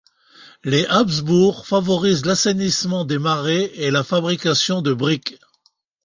Les 0.63 0.87
Habsbourgs 0.87 1.63
favorisent 1.63 2.25
l’assainissement 2.25 3.05
des 3.05 3.19
marais 3.19 3.69
et 3.75 3.91
la 3.91 4.03
fabrication 4.03 4.81
de 4.81 4.93
briques. 4.93 5.37